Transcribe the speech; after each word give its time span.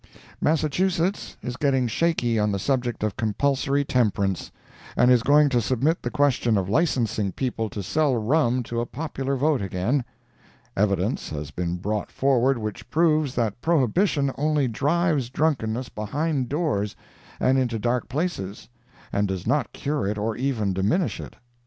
Massachusetts 0.41 1.37
is 1.43 1.57
getting 1.57 1.85
shaky 1.87 2.39
on 2.39 2.51
the 2.51 2.57
subject 2.57 3.03
of 3.03 3.15
compulsory 3.15 3.85
temperance, 3.85 4.51
and 4.97 5.11
is 5.11 5.21
going 5.21 5.47
to 5.49 5.61
submit 5.61 6.01
the 6.01 6.09
question 6.09 6.57
of 6.57 6.67
licensing 6.67 7.31
people 7.31 7.69
to 7.69 7.83
sell 7.83 8.15
rum 8.17 8.63
to 8.63 8.81
a 8.81 8.87
popular 8.87 9.35
vote 9.35 9.61
again. 9.61 10.03
Evidence 10.75 11.29
has 11.29 11.51
been 11.51 11.75
brought 11.75 12.11
forward 12.11 12.57
which 12.57 12.89
proves 12.89 13.35
that 13.35 13.61
prohibition 13.61 14.31
only 14.39 14.67
drives 14.67 15.29
drunkenness 15.29 15.87
behind 15.87 16.49
doors 16.49 16.95
and 17.39 17.59
into 17.59 17.77
dark 17.77 18.09
places, 18.09 18.69
and 19.13 19.27
does 19.27 19.45
not 19.45 19.71
cure 19.71 20.07
it 20.07 20.17
or 20.17 20.35
even 20.35 20.73
diminish 20.73 21.19
it. 21.19 21.35